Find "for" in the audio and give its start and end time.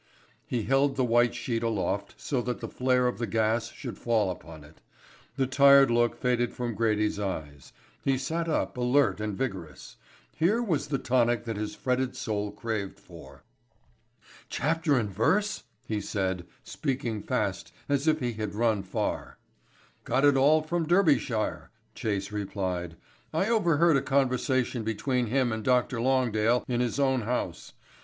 12.99-13.43